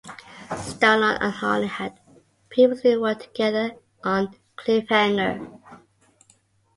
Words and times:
Stallone 0.55 1.19
and 1.21 1.31
Harlin 1.31 1.67
had 1.67 1.99
previously 2.49 2.97
worked 2.97 3.21
together 3.25 3.75
on 4.03 4.33
"Cliffhanger". 4.57 5.47